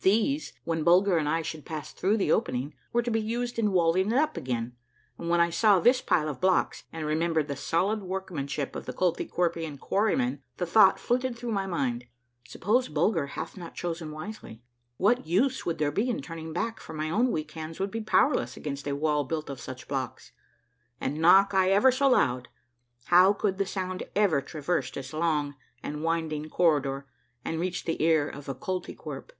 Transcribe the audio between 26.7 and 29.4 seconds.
dor and reach the ear of a Koltykwerp?